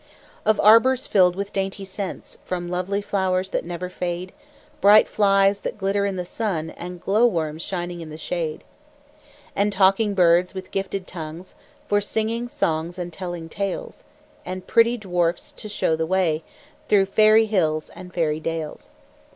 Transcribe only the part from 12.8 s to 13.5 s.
and telling